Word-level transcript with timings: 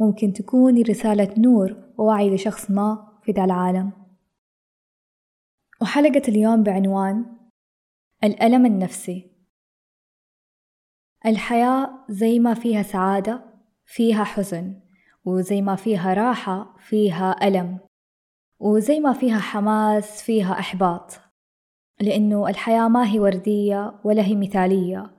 ممكن 0.00 0.32
تكون 0.32 0.82
رسالة 0.82 1.34
نور 1.38 1.76
ووعي 1.98 2.34
لشخص 2.34 2.70
ما 2.70 3.18
في 3.22 3.32
ذا 3.32 3.44
العالم. 3.44 3.92
وحلقة 5.82 6.22
اليوم 6.28 6.62
بعنوان 6.62 7.36
الألم 8.24 8.66
النفسي. 8.66 9.30
الحياة 11.26 12.04
زي 12.08 12.38
ما 12.38 12.54
فيها 12.54 12.82
سعادة 12.82 13.44
فيها 13.84 14.24
حزن 14.24 14.80
وزي 15.24 15.62
ما 15.62 15.76
فيها 15.76 16.14
راحة 16.14 16.76
فيها 16.78 17.48
ألم 17.48 17.78
وزي 18.58 19.00
ما 19.00 19.12
فيها 19.12 19.38
حماس 19.38 20.22
فيها 20.22 20.52
إحباط. 20.52 21.20
لأنه 22.00 22.48
الحياة 22.48 22.88
ما 22.88 23.12
هي 23.12 23.20
وردية 23.20 24.00
ولا 24.04 24.22
هي 24.22 24.36
مثالية. 24.36 25.18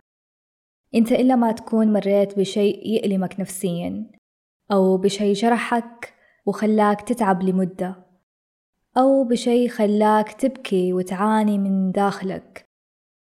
أنت 0.96 1.12
إلا 1.12 1.36
ما 1.36 1.52
تكون 1.52 1.94
مريت 1.94 2.40
بشيء 2.40 2.88
يألمك 2.88 3.40
نفسيا. 3.40 4.21
أو 4.72 4.98
بشيء 4.98 5.34
جرحك 5.34 6.14
وخلاك 6.46 7.02
تتعب 7.02 7.44
لمدة 7.44 7.96
أو 8.98 9.24
بشي 9.24 9.70
خلاك 9.70 10.32
تبكي 10.32 10.94
وتعاني 10.94 11.58
من 11.58 11.92
داخلك. 11.92 12.66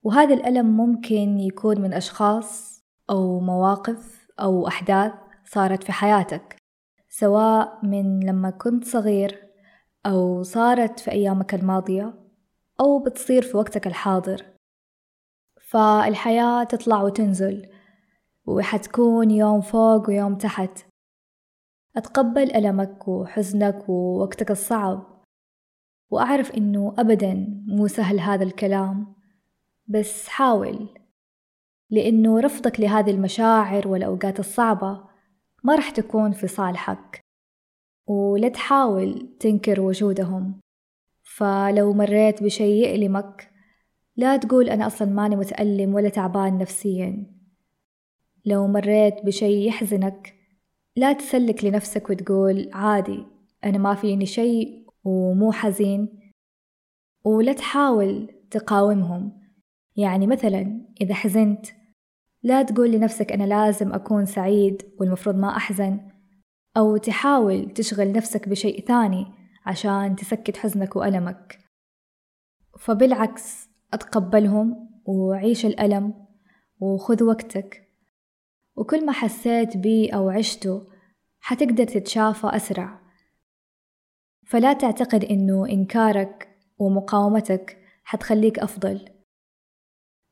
وهذا 0.03 0.33
الألم 0.33 0.77
ممكن 0.77 1.39
يكون 1.39 1.81
من 1.81 1.93
أشخاص 1.93 2.83
أو 3.09 3.39
مواقف 3.39 4.27
أو 4.39 4.67
أحداث 4.67 5.13
صارت 5.45 5.83
في 5.83 5.91
حياتك 5.91 6.55
سواء 7.09 7.85
من 7.85 8.19
لما 8.19 8.49
كنت 8.49 8.83
صغير 8.83 9.49
أو 10.05 10.43
صارت 10.43 10.99
في 10.99 11.11
أيامك 11.11 11.53
الماضية 11.53 12.13
أو 12.79 12.99
بتصير 12.99 13.41
في 13.41 13.57
وقتك 13.57 13.87
الحاضر. 13.87 14.45
فالحياة 15.61 16.63
تطلع 16.63 17.01
وتنزل 17.01 17.69
وحتكون 18.45 19.31
يوم 19.31 19.61
فوق 19.61 20.09
ويوم 20.09 20.35
تحت. 20.35 20.88
أتقبل 21.99 22.55
ألمك 22.55 23.07
وحزنك 23.07 23.89
ووقتك 23.89 24.51
الصعب 24.51 25.23
وأعرف 26.09 26.51
إنه 26.51 26.95
أبدا 26.97 27.63
مو 27.67 27.87
سهل 27.87 28.19
هذا 28.19 28.43
الكلام. 28.43 29.15
بس 29.87 30.27
حاول 30.27 30.89
لأنه 31.89 32.39
رفضك 32.39 32.79
لهذه 32.79 33.11
المشاعر 33.11 33.87
والأوقات 33.87 34.39
الصعبة 34.39 35.03
ما 35.63 35.75
رح 35.75 35.89
تكون 35.89 36.31
في 36.31 36.47
صالحك 36.47 37.21
ولا 38.07 38.49
تحاول 38.49 39.37
تنكر 39.39 39.81
وجودهم. 39.81 40.59
فلو 41.23 41.93
مريت 41.93 42.43
بشي 42.43 42.79
يألمك 42.79 43.51
لا 44.15 44.37
تقول 44.37 44.69
أنا 44.69 44.87
أصلا 44.87 45.09
ماني 45.09 45.35
متألم 45.35 45.95
ولا 45.95 46.09
تعبان 46.09 46.57
نفسيا. 46.57 47.25
لو 48.45 48.67
مريت 48.67 49.25
بشي 49.25 49.65
يحزنك 49.65 50.38
لا 50.95 51.13
تسلك 51.13 51.63
لنفسك 51.63 52.09
وتقول 52.09 52.69
عادي 52.73 53.25
أنا 53.63 53.77
ما 53.77 53.95
فيني 53.95 54.25
شيء 54.25 54.85
ومو 55.03 55.51
حزين 55.51 56.31
ولا 57.25 57.53
تحاول 57.53 58.27
تقاومهم. 58.51 59.39
يعني 59.95 60.27
مثلا 60.27 60.85
إذا 61.01 61.13
حزنت 61.13 61.65
لا 62.43 62.63
تقول 62.63 62.91
لنفسك 62.91 63.31
أنا 63.31 63.43
لازم 63.43 63.93
أكون 63.93 64.25
سعيد 64.25 64.81
والمفروض 64.99 65.35
ما 65.35 65.57
أحزن 65.57 65.99
أو 66.77 66.97
تحاول 66.97 67.69
تشغل 67.69 68.11
نفسك 68.11 68.49
بشيء 68.49 68.85
ثاني 68.85 69.25
عشان 69.65 70.15
تسكت 70.15 70.57
حزنك 70.57 70.95
وألمك. 70.95 71.59
فبالعكس 72.79 73.69
أتقبلهم 73.93 74.89
وعيش 75.05 75.65
الألم 75.65 76.13
وخذ 76.79 77.23
وقتك. 77.23 77.88
وكل 78.79 79.05
ما 79.05 79.11
حسيت 79.11 79.77
بيه 79.77 80.15
أو 80.15 80.29
عشته 80.29 80.87
حتقدر 81.39 81.83
تتشافى 81.83 82.47
أسرع. 82.47 82.99
فلا 84.45 84.73
تعتقد 84.73 85.25
إنه 85.25 85.69
إنكارك 85.69 86.57
ومقاومتك 86.77 87.77
حتخليك 88.03 88.59
أفضل. 88.59 89.09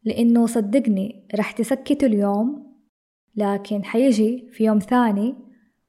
لأنه 0.03 0.45
صدقني 0.45 1.27
رح 1.35 1.51
تسكته 1.51 2.05
اليوم 2.05 2.77
لكن 3.35 3.83
حيجي 3.83 4.49
في 4.51 4.63
يوم 4.63 4.79
ثاني 4.79 5.35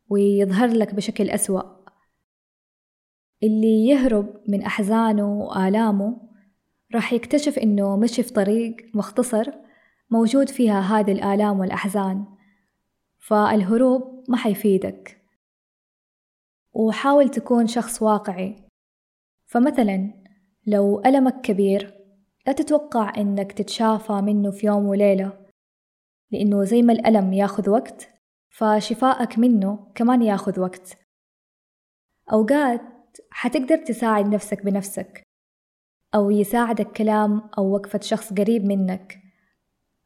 ويظهر 0.08 0.68
لك 0.68 0.94
بشكل 0.94 1.30
أسوأ. 1.30 1.62
اللي 3.42 3.86
يهرب 3.86 4.40
من 4.48 4.62
أحزانه 4.62 5.32
وآلامه 5.32 6.20
راح 6.94 7.12
يكتشف 7.12 7.58
إنه 7.58 7.96
مشي 7.96 8.22
في 8.22 8.32
طريق 8.32 8.76
مختصر 8.94 9.52
موجود 10.10 10.48
فيها 10.48 10.80
هذه 10.80 11.12
الآلام 11.12 11.60
والأحزان. 11.60 12.37
فالهروب 13.18 14.24
ما 14.28 14.36
حيفيدك. 14.36 15.22
وحاول 16.72 17.28
تكون 17.28 17.66
شخص 17.66 18.02
واقعي. 18.02 18.56
فمثلا 19.46 20.12
لو 20.66 21.02
ألمك 21.06 21.40
كبير 21.40 21.94
لا 22.46 22.52
تتوقع 22.52 23.12
إنك 23.16 23.52
تتشافى 23.52 24.12
منه 24.12 24.50
في 24.50 24.66
يوم 24.66 24.86
وليلة 24.86 25.46
لأنه 26.30 26.64
زي 26.64 26.82
ما 26.82 26.92
الألم 26.92 27.32
ياخذ 27.32 27.70
وقت 27.70 28.08
فشفائك 28.48 29.38
منه 29.38 29.92
كمان 29.94 30.22
ياخذ 30.22 30.60
وقت. 30.60 30.98
أوقات 32.32 32.80
حتقدر 33.30 33.76
تساعد 33.76 34.26
نفسك 34.34 34.64
بنفسك 34.64 35.22
أو 36.14 36.30
يساعدك 36.30 36.92
كلام 36.92 37.50
أو 37.58 37.74
وقفة 37.74 38.00
شخص 38.02 38.32
قريب 38.32 38.64
منك 38.64 39.18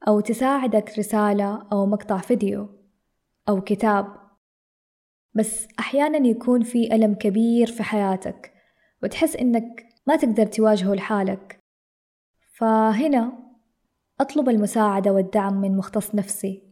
أو 0.08 0.20
تساعدك 0.20 0.98
رسالة 0.98 1.68
أو 1.72 1.86
مقطع 1.86 2.18
فيديو. 2.18 2.81
أو 3.48 3.60
كتاب. 3.60 4.22
بس 5.34 5.69
أحيانا 5.78 6.28
يكون 6.28 6.62
في 6.62 6.94
ألم 6.94 7.14
كبير 7.14 7.66
في 7.66 7.82
حياتك 7.82 8.53
وتحس 9.03 9.36
إنك 9.36 9.86
ما 10.06 10.16
تقدر 10.16 10.47
تواجهه 10.47 10.94
لحالك. 10.94 11.58
فهنا 12.53 13.32
أطلب 14.20 14.48
المساعدة 14.48 15.12
والدعم 15.12 15.60
من 15.60 15.76
مختص 15.76 16.14
نفسي 16.14 16.62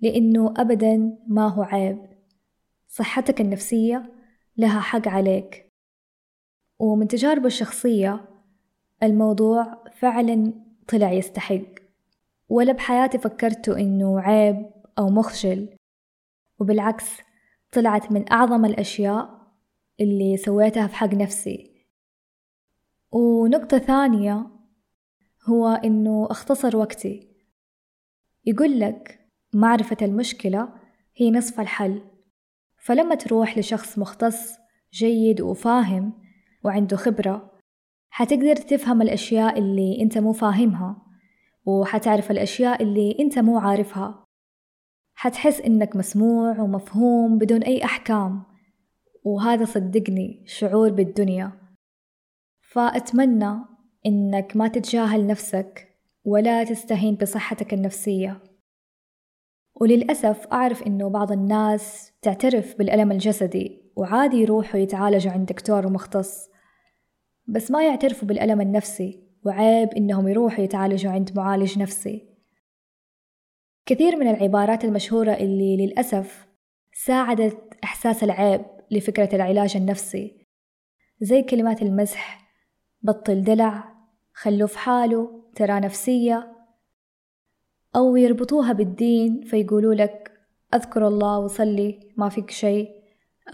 لأنه 0.00 0.54
أبدا 0.56 1.18
ما 1.28 1.48
هو 1.48 1.62
عيب. 1.62 1.98
صحتك 2.88 3.40
النفسية 3.40 4.12
لها 4.56 4.80
حق 4.80 5.08
عليك. 5.08 5.66
ومن 6.78 7.08
تجاربي 7.08 7.46
الشخصية 7.46 8.28
الموضوع 9.02 9.84
فعلا 9.92 10.52
طلع 10.88 11.12
يستحق. 11.12 11.62
ولا 12.48 12.72
بحياتي 12.72 13.18
فكرت 13.18 13.68
إنه 13.68 14.20
عيب 14.20 14.70
أو 14.98 15.08
مخجل. 15.10 15.76
وبالعكس 16.60 17.06
طلعت 17.72 18.12
من 18.12 18.32
أعظم 18.32 18.64
الأشياء 18.64 19.40
اللي 20.00 20.36
سويتها 20.36 20.86
في 20.86 20.96
حق 20.96 21.14
نفسي. 21.14 21.86
ونقطة 23.12 23.78
ثانية 23.78 24.46
هو 25.48 25.68
إنه 25.68 26.28
أختصر 26.30 26.76
وقتي. 26.76 27.30
يقول 28.44 28.80
لك 28.80 29.20
معرفة 29.54 29.96
المشكلة 30.02 30.68
هي 31.16 31.30
نصف 31.30 31.60
الحل. 31.60 32.02
فلما 32.78 33.14
تروح 33.14 33.58
لشخص 33.58 33.98
مختص 33.98 34.52
جيد 34.92 35.40
وفاهم 35.40 36.12
وعنده 36.64 36.96
خبرة 36.96 37.50
حتقدر 38.10 38.56
تفهم 38.56 39.02
الأشياء 39.02 39.58
اللي 39.58 40.02
أنت 40.02 40.18
مو 40.18 40.32
فاهمها 40.32 41.02
وحتعرف 41.66 42.30
الأشياء 42.30 42.82
اللي 42.82 43.16
أنت 43.20 43.38
مو 43.38 43.58
عارفها. 43.58 44.29
حتحس 45.22 45.60
إنك 45.60 45.96
مسموع 45.96 46.60
ومفهوم 46.60 47.38
بدون 47.38 47.62
أي 47.62 47.84
أحكام. 47.84 48.42
وهذا 49.24 49.64
صدقني 49.64 50.44
شعور 50.46 50.90
بالدنيا. 50.90 51.52
فأتمنى 52.72 53.54
إنك 54.06 54.56
ما 54.56 54.68
تتجاهل 54.68 55.26
نفسك 55.26 55.88
ولا 56.24 56.64
تستهين 56.64 57.14
بصحتك 57.14 57.74
النفسية. 57.74 58.42
وللأسف 59.80 60.46
أعرف 60.46 60.82
إنه 60.82 61.08
بعض 61.08 61.32
الناس 61.32 62.12
تعترف 62.22 62.78
بالألم 62.78 63.12
الجسدي 63.12 63.92
وعادي 63.96 64.36
يروحوا 64.36 64.80
يتعالجوا 64.80 65.32
عند 65.32 65.48
دكتور 65.48 65.92
مختص. 65.92 66.48
بس 67.46 67.70
ما 67.70 67.86
يعترفوا 67.86 68.28
بالألم 68.28 68.60
النفسي 68.60 69.22
وعيب 69.44 69.88
إنهم 69.88 70.28
يروحوا 70.28 70.64
يتعالجوا 70.64 71.12
عند 71.12 71.30
معالج 71.36 71.78
نفسي. 71.78 72.29
كثير 73.90 74.16
من 74.16 74.28
العبارات 74.28 74.84
المشهورة 74.84 75.32
اللي 75.32 75.76
للأسف 75.76 76.46
ساعدت 76.92 77.58
إحساس 77.84 78.24
العيب 78.24 78.60
لفكرة 78.90 79.34
العلاج 79.36 79.76
النفسي 79.76 80.46
زي 81.20 81.42
كلمات 81.42 81.82
المزح 81.82 82.52
بطل 83.02 83.42
دلع 83.42 83.94
خلوه 84.34 84.66
في 84.66 84.78
حاله 84.78 85.42
ترى 85.54 85.80
نفسية 85.80 86.56
أو 87.96 88.16
يربطوها 88.16 88.72
بالدين 88.72 89.42
فيقولوا 89.42 89.94
لك 89.94 90.32
أذكر 90.74 91.08
الله 91.08 91.38
وصلي 91.38 92.12
ما 92.16 92.28
فيك 92.28 92.50
شيء 92.50 92.88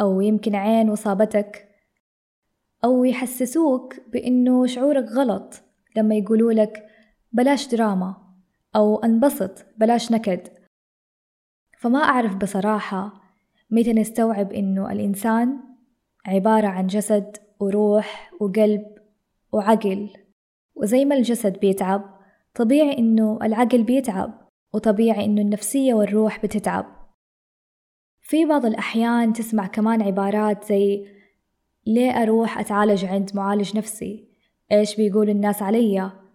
أو 0.00 0.20
يمكن 0.20 0.54
عين 0.54 0.90
وصابتك 0.90 1.68
أو 2.84 3.04
يحسسوك 3.04 3.94
بإنه 4.12 4.66
شعورك 4.66 5.04
غلط 5.04 5.62
لما 5.96 6.14
يقولوا 6.14 6.52
لك 6.52 6.86
بلاش 7.32 7.68
دراما. 7.68 8.25
أو 8.76 8.96
أنبسط 8.96 9.66
بلاش 9.76 10.12
نكد. 10.12 10.48
فما 11.78 11.98
أعرف 11.98 12.36
بصراحة 12.36 13.12
متى 13.70 13.92
نستوعب 13.92 14.52
إنه 14.52 14.92
الإنسان 14.92 15.58
عبارة 16.26 16.66
عن 16.66 16.86
جسد 16.86 17.36
وروح 17.60 18.32
وقلب 18.40 18.84
وعقل. 19.52 20.08
وزي 20.74 21.04
ما 21.04 21.14
الجسد 21.14 21.60
بيتعب 21.60 22.16
طبيعي 22.54 22.98
إنه 22.98 23.38
العقل 23.42 23.82
بيتعب 23.82 24.48
وطبيعي 24.74 25.24
إنه 25.24 25.40
النفسية 25.40 25.94
والروح 25.94 26.42
بتتعب. 26.42 26.86
في 28.20 28.44
بعض 28.44 28.66
الأحيان 28.66 29.32
تسمع 29.32 29.66
كمان 29.66 30.02
عبارات 30.02 30.64
زي 30.64 31.06
ليه 31.86 32.10
أروح 32.10 32.58
أتعالج 32.58 33.04
عند 33.04 33.30
معالج 33.34 33.76
نفسي؟ 33.76 34.28
إيش 34.72 34.96
بيقول 34.96 35.30
الناس 35.30 35.62
عليا 35.62 36.25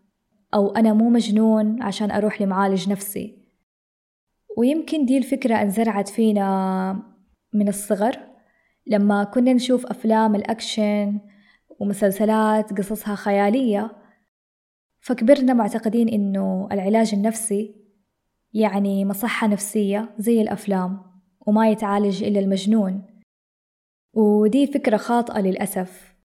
أو 0.53 0.75
أنا 0.75 0.93
مو 0.93 1.09
مجنون 1.09 1.81
عشان 1.81 2.11
أروح 2.11 2.41
لمعالج 2.41 2.89
نفسي. 2.89 3.41
ويمكن 4.57 5.05
دي 5.05 5.17
الفكرة 5.17 5.55
انزرعت 5.61 6.09
فينا 6.09 7.11
من 7.53 7.67
الصغر 7.67 8.19
لما 8.87 9.23
كنا 9.23 9.53
نشوف 9.53 9.85
أفلام 9.85 10.35
الأكشن 10.35 11.19
ومسلسلات 11.79 12.73
قصصها 12.73 13.15
خيالية 13.15 13.91
فكبرنا 14.99 15.53
معتقدين 15.53 16.09
إنه 16.09 16.67
العلاج 16.71 17.13
النفسي 17.13 17.75
يعني 18.53 19.05
مصحة 19.05 19.47
نفسية 19.47 20.15
زي 20.17 20.41
الأفلام 20.41 21.01
وما 21.39 21.69
يتعالج 21.69 22.23
إلا 22.23 22.39
المجنون. 22.39 23.05
ودي 24.13 24.67
فكرة 24.67 24.97
خاطئة 24.97 25.41
للأسف. 25.41 26.15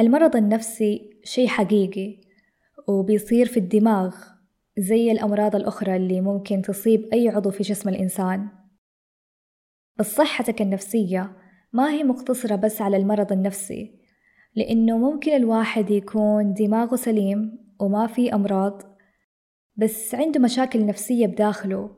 المرض 0.00 0.36
النفسي 0.36 1.20
شي 1.24 1.48
حقيقي 1.48 2.29
وبيصير 2.90 3.46
في 3.46 3.56
الدماغ 3.56 4.16
زي 4.78 5.12
الأمراض 5.12 5.56
الأخرى 5.56 5.96
اللي 5.96 6.20
ممكن 6.20 6.62
تصيب 6.62 7.08
أي 7.12 7.28
عضو 7.28 7.50
في 7.50 7.62
جسم 7.62 7.88
الإنسان. 7.88 8.48
بس 9.98 10.14
صحتك 10.14 10.62
النفسية 10.62 11.36
ما 11.72 11.90
هي 11.90 12.04
مقتصرة 12.04 12.56
بس 12.56 12.82
على 12.82 12.96
المرض 12.96 13.32
النفسي 13.32 14.00
لأنه 14.54 14.98
ممكن 14.98 15.32
الواحد 15.32 15.90
يكون 15.90 16.54
دماغه 16.54 16.96
سليم 16.96 17.58
وما 17.80 18.06
في 18.06 18.34
أمراض 18.34 18.82
بس 19.76 20.14
عنده 20.14 20.40
مشاكل 20.40 20.86
نفسية 20.86 21.26
بداخله 21.26 21.90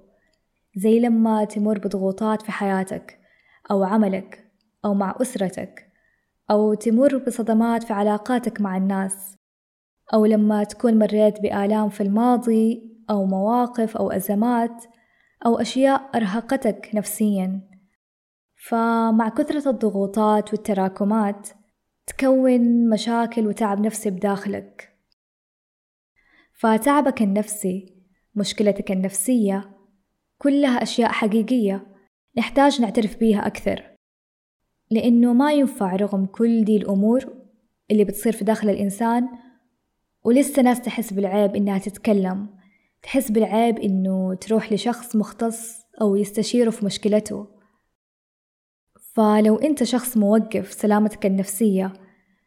زي 0.76 1.00
لما 1.00 1.44
تمر 1.44 1.78
بضغوطات 1.78 2.42
في 2.42 2.52
حياتك 2.52 3.18
أو 3.70 3.84
عملك 3.84 4.52
أو 4.84 4.94
مع 4.94 5.16
أسرتك 5.20 5.88
أو 6.50 6.74
تمر 6.74 7.18
بصدمات 7.18 7.82
في 7.82 7.92
علاقاتك 7.92 8.60
مع 8.60 8.76
الناس. 8.76 9.41
أو 10.14 10.26
لما 10.26 10.64
تكون 10.64 10.98
مريت 10.98 11.40
بآلام 11.40 11.88
في 11.88 12.02
الماضي 12.02 12.92
أو 13.10 13.26
مواقف 13.26 13.96
أو 13.96 14.10
أزمات 14.10 14.84
أو 15.46 15.60
أشياء 15.60 16.10
أرهقتك 16.14 16.90
نفسيا. 16.94 17.60
فمع 18.68 19.28
كثرة 19.28 19.70
الضغوطات 19.70 20.52
والتراكمات 20.52 21.48
تكون 22.06 22.88
مشاكل 22.90 23.46
وتعب 23.46 23.80
نفسي 23.80 24.10
بداخلك. 24.10 24.98
فتعبك 26.52 27.22
النفسي 27.22 28.02
مشكلتك 28.34 28.92
النفسية 28.92 29.76
كلها 30.38 30.82
أشياء 30.82 31.12
حقيقية 31.12 31.86
نحتاج 32.38 32.80
نعترف 32.80 33.16
بيها 33.16 33.46
أكثر. 33.46 33.92
لأنه 34.90 35.32
ما 35.32 35.52
ينفع 35.52 35.96
رغم 35.96 36.26
كل 36.26 36.64
دي 36.64 36.76
الأمور 36.76 37.42
اللي 37.90 38.04
بتصير 38.04 38.32
في 38.32 38.44
داخل 38.44 38.70
الإنسان 38.70 39.28
ولسه 40.24 40.62
ناس 40.62 40.80
تحس 40.80 41.12
بالعيب 41.12 41.56
إنها 41.56 41.78
تتكلم 41.78 42.48
تحس 43.02 43.30
بالعيب 43.30 43.78
إنه 43.78 44.34
تروح 44.34 44.72
لشخص 44.72 45.16
مختص 45.16 45.82
أو 46.00 46.16
يستشيره 46.16 46.70
في 46.70 46.84
مشكلته 46.84 47.46
فلو 49.14 49.56
أنت 49.56 49.84
شخص 49.84 50.16
موقف 50.16 50.72
سلامتك 50.72 51.26
النفسية 51.26 51.92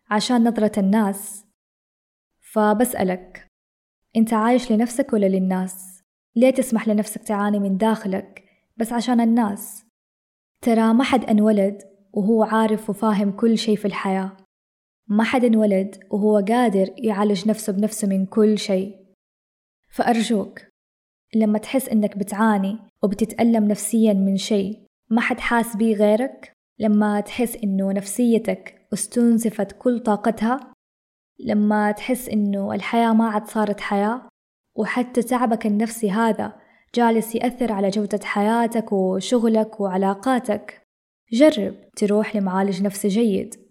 عشان 0.10 0.48
نظرة 0.48 0.80
الناس 0.80 1.46
فبسألك 2.40 3.48
أنت 4.16 4.34
عايش 4.34 4.72
لنفسك 4.72 5.14
ولا 5.14 5.26
للناس؟ 5.26 6.04
ليه 6.36 6.50
تسمح 6.50 6.88
لنفسك 6.88 7.24
تعاني 7.24 7.60
من 7.60 7.78
داخلك 7.78 8.44
بس 8.78 8.94
عشان 8.94 9.22
الناس؟ 9.22 9.86
ترى 10.62 10.94
ما 10.94 11.04
حد 11.04 11.26
أنولد 11.26 11.82
وهو 12.14 12.44
عارف 12.44 12.90
وفاهم 12.90 13.32
كل 13.32 13.58
شي 13.58 13.76
في 13.76 13.86
الحياة 13.86 14.38
ما 15.08 15.24
حد 15.24 15.44
انولد 15.44 16.04
وهو 16.10 16.38
قادر 16.38 16.90
يعالج 16.98 17.50
نفسه 17.50 17.74
بنفسه 17.74 18.08
من 18.08 18.26
كل 18.26 18.58
شي 18.58 18.96
فأرجوك 19.90 20.62
لما 21.36 21.60
تحس 21.60 21.90
إنك 21.90 22.18
بتعاني 22.18 22.80
وبتتألم 23.04 23.68
نفسيا 23.68 24.14
من 24.14 24.38
شي 24.38 24.86
ما 25.10 25.22
حد 25.22 25.40
حاس 25.40 25.76
بيه 25.76 25.96
غيرك؟ 25.96 26.52
لما 26.80 27.22
تحس 27.22 27.56
إنه 27.56 27.92
نفسيتك 27.92 28.88
استنزفت 28.94 29.72
كل 29.72 30.00
طاقتها؟ 30.00 30.74
لما 31.40 31.92
تحس 31.92 32.30
إنه 32.30 32.74
الحياة 32.74 33.14
ما 33.14 33.30
عاد 33.30 33.48
صارت 33.48 33.80
حياة؟ 33.80 34.30
وحتى 34.76 35.24
تعبك 35.24 35.66
النفسي 35.66 36.12
هذا 36.12 36.54
جالس 36.96 37.36
يأثر 37.36 37.72
على 37.72 37.90
جودة 37.90 38.20
حياتك 38.24 38.92
وشغلك 38.92 39.80
وعلاقاتك؟ 39.80 40.82
جرب 41.34 41.76
تروح 41.96 42.36
لمعالج 42.36 42.84
نفسي 42.84 43.08
جيد. 43.08 43.65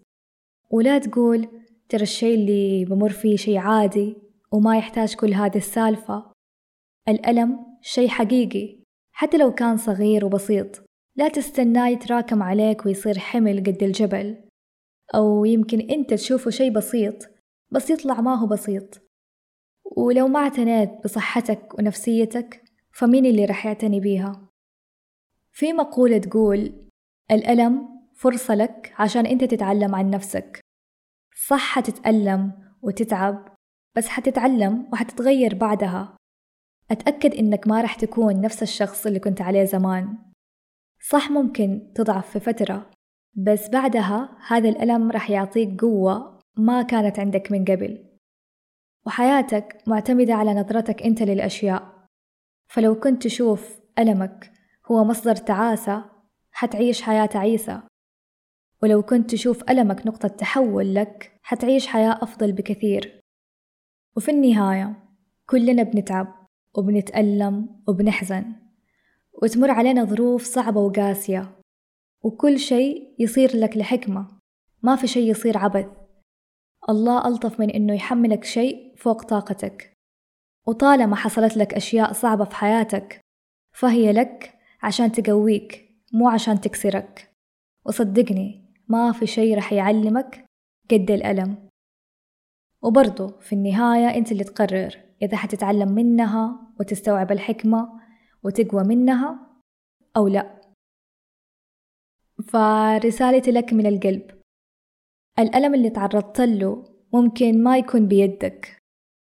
ولا 0.75 0.97
تقول 0.97 1.47
ترى 1.89 2.03
الشي 2.03 2.33
اللي 2.33 2.85
بمر 2.85 3.09
فيه 3.09 3.35
شي 3.37 3.57
عادي 3.57 4.17
وما 4.51 4.77
يحتاج 4.77 5.15
كل 5.15 5.33
هذه 5.33 5.57
السالفة. 5.57 6.31
الألم 7.07 7.59
شي 7.81 8.09
حقيقي 8.09 8.79
حتى 9.11 9.37
لو 9.37 9.53
كان 9.53 9.77
صغير 9.77 10.25
وبسيط. 10.25 10.85
لا 11.15 11.27
تستناه 11.27 11.87
يتراكم 11.87 12.43
عليك 12.43 12.85
ويصير 12.85 13.19
حمل 13.19 13.59
قد 13.59 13.83
الجبل. 13.83 14.43
أو 15.15 15.45
يمكن 15.45 15.79
أنت 15.79 16.13
تشوفه 16.13 16.51
شي 16.51 16.69
بسيط 16.69 17.15
بس 17.71 17.89
يطلع 17.89 18.21
ما 18.21 18.35
هو 18.35 18.47
بسيط. 18.47 19.01
ولو 19.97 20.27
ما 20.27 20.39
اعتنيت 20.39 20.89
بصحتك 21.03 21.79
ونفسيتك 21.79 22.63
فمين 22.93 23.25
اللي 23.25 23.45
رح 23.45 23.65
يعتني 23.65 23.99
بيها؟ 23.99 24.49
في 25.51 25.73
مقولة 25.73 26.17
تقول 26.17 26.89
الألم 27.31 27.95
فرصة 28.15 28.55
لك 28.55 28.93
عشان 28.97 29.25
أنت 29.25 29.43
تتعلم 29.43 29.95
عن 29.95 30.09
نفسك. 30.09 30.64
صح 31.35 31.75
حتتألم 31.75 32.51
وتتعب 32.81 33.55
بس 33.95 34.07
حتتعلم 34.07 34.89
وحتتغير 34.93 35.55
بعدها. 35.55 36.17
أتأكد 36.91 37.33
إنك 37.33 37.67
ما 37.67 37.81
رح 37.81 37.95
تكون 37.95 38.41
نفس 38.41 38.63
الشخص 38.63 39.05
اللي 39.05 39.19
كنت 39.19 39.41
عليه 39.41 39.63
زمان. 39.63 40.17
صح 41.09 41.31
ممكن 41.31 41.91
تضعف 41.95 42.29
في 42.29 42.39
فترة 42.39 42.91
بس 43.33 43.69
بعدها 43.69 44.37
هذا 44.47 44.69
الألم 44.69 45.11
رح 45.11 45.29
يعطيك 45.29 45.81
قوة 45.81 46.39
ما 46.57 46.81
كانت 46.81 47.19
عندك 47.19 47.51
من 47.51 47.65
قبل. 47.65 48.05
وحياتك 49.05 49.77
معتمدة 49.87 50.33
على 50.33 50.53
نظرتك 50.53 51.03
أنت 51.03 51.21
للأشياء. 51.23 52.07
فلو 52.67 52.99
كنت 52.99 53.23
تشوف 53.23 53.79
ألمك 53.99 54.51
هو 54.91 55.03
مصدر 55.03 55.35
تعاسة 55.35 56.05
حتعيش 56.51 57.01
حياة 57.01 57.25
تعيسة 57.25 57.83
ولو 58.85 59.01
كنت 59.01 59.31
تشوف 59.31 59.69
ألمك 59.69 60.07
نقطة 60.07 60.27
تحول 60.27 60.95
لك 60.95 61.39
حتعيش 61.41 61.87
حياة 61.87 62.19
أفضل 62.21 62.51
بكثير. 62.51 63.19
وفي 64.17 64.31
النهاية 64.31 64.95
كلنا 65.49 65.83
بنتعب 65.83 66.47
وبنتألم 66.77 67.83
وبنحزن. 67.87 68.45
وتمر 69.43 69.71
علينا 69.71 70.03
ظروف 70.03 70.43
صعبة 70.43 70.81
وقاسية. 70.81 71.55
وكل 72.23 72.59
شيء 72.59 73.15
يصير 73.19 73.57
لك 73.57 73.77
لحكمة. 73.77 74.27
ما 74.83 74.95
في 74.95 75.07
شيء 75.07 75.31
يصير 75.31 75.57
عبث. 75.57 75.87
الله 76.89 77.27
ألطف 77.27 77.59
من 77.59 77.69
إنه 77.69 77.93
يحملك 77.93 78.43
شيء 78.43 78.95
فوق 78.97 79.23
طاقتك. 79.23 79.93
وطالما 80.67 81.15
حصلت 81.15 81.57
لك 81.57 81.73
أشياء 81.73 82.13
صعبة 82.13 82.45
في 82.45 82.55
حياتك 82.55 83.19
فهي 83.75 84.11
لك 84.11 84.53
عشان 84.83 85.11
تقويك 85.11 85.89
مو 86.13 86.29
عشان 86.29 86.61
تكسرك. 86.61 87.31
وصدقني 87.85 88.64
ما 88.87 89.11
في 89.11 89.27
شي 89.27 89.53
رح 89.53 89.73
يعلمك 89.73 90.45
قد 90.91 91.11
الألم. 91.11 91.69
وبرضو 92.81 93.27
في 93.27 93.53
النهاية 93.53 94.17
أنت 94.17 94.31
اللي 94.31 94.43
تقرر 94.43 95.01
إذا 95.21 95.37
حتتعلم 95.37 95.91
منها 95.91 96.71
وتستوعب 96.79 97.31
الحكمة 97.31 98.01
وتقوى 98.43 98.83
منها 98.83 99.39
أو 100.17 100.27
لا. 100.27 100.61
فرسالتي 102.43 103.51
لك 103.51 103.73
من 103.73 103.85
القلب. 103.85 104.41
الألم 105.39 105.73
اللي 105.73 105.89
تعرضت 105.89 106.41
له 106.41 106.83
ممكن 107.13 107.63
ما 107.63 107.77
يكون 107.77 108.07
بيدك 108.07 108.77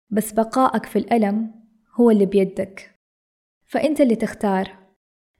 بس 0.09 0.31
بقائك 0.31 0.85
في 0.85 0.99
الألم 0.99 1.65
هو 1.95 2.11
اللي 2.11 2.25
بيدك. 2.25 2.95
فأنت 3.65 4.01
اللي 4.01 4.15
تختار 4.15 4.77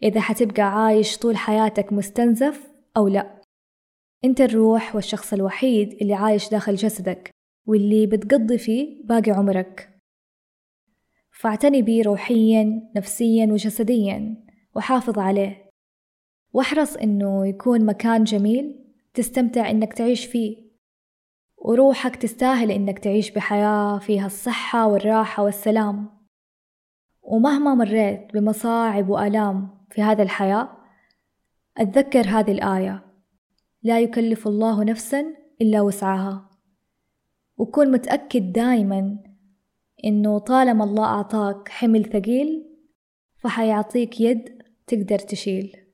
إذا 0.03 0.21
حتبقى 0.21 0.61
عايش 0.61 1.17
طول 1.17 1.38
حياتك 1.38 1.93
مستنزف 1.93 2.71
أو 2.97 3.07
لأ. 3.07 3.38
أنت 4.25 4.41
الروح 4.41 4.95
والشخص 4.95 5.33
الوحيد 5.33 5.97
اللي 6.01 6.13
عايش 6.13 6.49
داخل 6.49 6.75
جسدك 6.75 7.31
واللي 7.65 8.05
بتقضي 8.05 8.57
فيه 8.57 9.03
باقي 9.05 9.31
عمرك. 9.31 9.89
فاعتني 11.31 11.81
بيه 11.81 12.03
روحيا 12.03 12.91
نفسيا 12.95 13.45
وجسديا 13.45 14.45
وحافظ 14.75 15.19
عليه. 15.19 15.69
واحرص 16.53 16.95
إنه 16.95 17.47
يكون 17.47 17.85
مكان 17.85 18.23
جميل 18.23 18.85
تستمتع 19.13 19.69
إنك 19.69 19.93
تعيش 19.93 20.25
فيه. 20.25 20.69
وروحك 21.57 22.15
تستاهل 22.15 22.71
إنك 22.71 22.99
تعيش 22.99 23.31
بحياة 23.31 23.99
فيها 23.99 24.25
الصحة 24.25 24.88
والراحة 24.88 25.43
والسلام. 25.43 26.09
ومهما 27.21 27.75
مريت 27.75 28.33
بمصاعب 28.33 29.09
وآلام 29.09 29.85
في 29.91 30.01
هذا 30.01 30.23
الحياة 30.23 30.69
أتذكر 31.77 32.27
هذه 32.27 32.51
الآية. 32.51 33.08
لا 33.83 34.00
يكلف 34.00 34.48
الله 34.48 34.83
نفسا 34.83 35.36
إلا 35.62 35.81
وسعها. 35.81 36.50
وكون 37.57 37.91
متأكد 37.91 38.51
دايما 38.51 39.17
إنه 40.05 40.39
طالما 40.39 40.83
الله 40.83 41.05
أعطاك 41.05 41.69
حمل 41.69 42.05
ثقيل 42.05 42.65
فحيعطيك 43.38 44.21
يد 44.21 44.62
تقدر 44.88 45.19
تشيل. 45.19 45.88